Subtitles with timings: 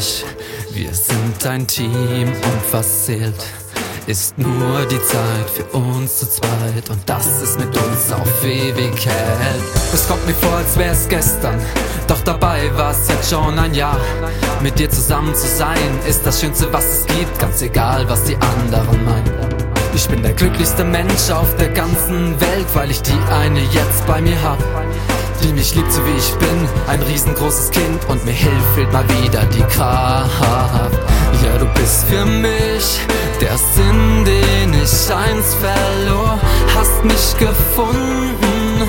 [0.00, 0.24] ich,
[0.72, 3.34] wir sind ein Team und was zählt,
[4.06, 9.06] ist nur die Zeit für uns zu zweit und das ist mit uns auf ewig
[9.06, 9.62] hält.
[9.92, 11.58] Es kommt mir vor, als wär's gestern,
[12.06, 14.00] doch dabei war's jetzt schon ein Jahr.
[14.62, 18.36] Mit dir zusammen zu sein, ist das Schönste, was es gibt, ganz egal, was die
[18.36, 19.30] anderen meinen.
[19.94, 24.20] Ich bin der glücklichste Mensch auf der ganzen Welt, weil ich die eine jetzt bei
[24.20, 24.58] mir hab
[25.42, 29.04] die mich liebt so wie ich bin, ein riesengroßes Kind und mir hilft, fehlt mal
[29.08, 30.98] wieder die Kraft.
[31.44, 33.00] Ja, du bist für mich
[33.40, 36.38] der Sinn, den ich einst verlor,
[36.74, 38.88] hast mich gefunden,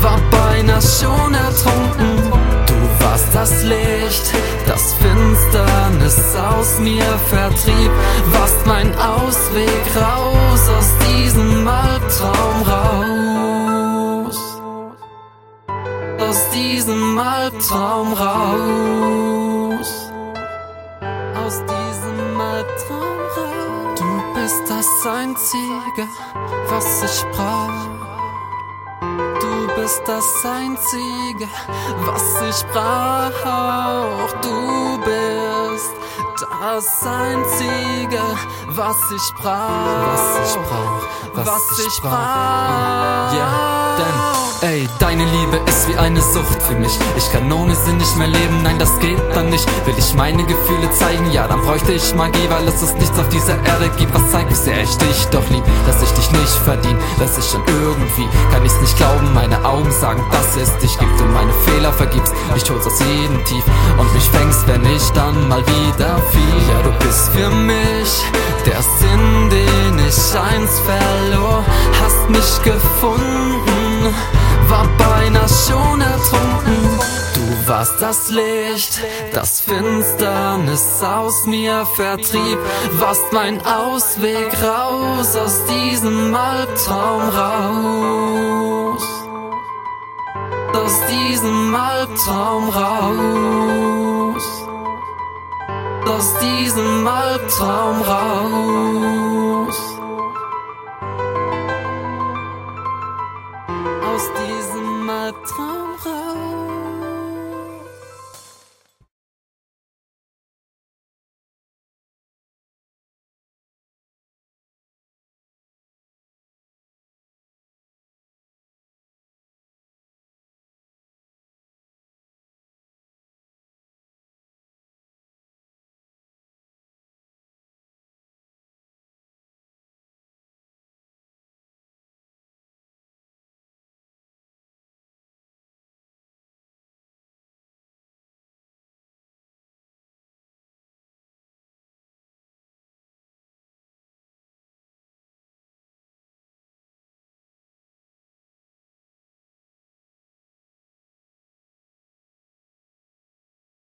[0.00, 2.30] war beinahe schon ertrunken.
[2.66, 4.32] Du warst das Licht,
[4.66, 7.90] das Finsternis aus mir vertrieb,
[8.32, 10.47] warst mein Ausweg raus
[16.58, 19.90] diesem Albtraum raus.
[21.40, 23.98] Aus diesem Albtraum raus.
[23.98, 26.04] Du bist das Einzige,
[26.68, 27.86] was ich brauch.
[29.40, 31.48] Du bist das Einzige,
[32.06, 34.32] was ich brauch.
[34.42, 34.77] Du
[36.60, 38.20] das Einzige,
[38.68, 40.12] was ich brauch.
[40.12, 41.02] Was ich brauch.
[41.34, 42.10] Was, was ich brauch.
[42.10, 43.34] brauch.
[43.34, 46.98] Yeah, denn Ey, deine Liebe ist wie eine Sucht für mich.
[47.16, 49.64] Ich kann ohne sie nicht mehr leben, nein, das geht dann nicht.
[49.86, 53.28] Will ich meine Gefühle zeigen, ja, dann bräuchte ich Magie, weil es ist nichts auf
[53.28, 55.62] dieser Erde gibt, was zeigt, wie sehr ich dich doch lieb.
[55.86, 59.92] Dass ich dich nicht verdien, dass ich schon irgendwie, kann ich's nicht glauben, meine Augen
[59.92, 62.34] sagen, dass es dich gibt und meine Fehler vergibst.
[62.52, 63.62] Mich holst aus jedem Tief
[63.96, 66.60] und mich fängst, wenn ich dann mal wieder fiel.
[66.70, 68.12] Ja, du bist für mich
[68.66, 71.64] der Sinn, den ich einst verlor,
[72.02, 74.14] hast mich gefunden
[74.68, 76.98] war beinahe schon ertrunken.
[77.34, 79.00] Du warst das Licht,
[79.32, 82.58] das Finsternis aus mir vertrieb,
[82.92, 89.02] warst mein Ausweg raus aus diesem Albtraum raus.
[90.74, 94.17] Aus diesem Albtraum raus
[96.18, 99.78] aus diesem Albtraum raus.
[104.02, 106.87] Aus diesem Albtraum raus.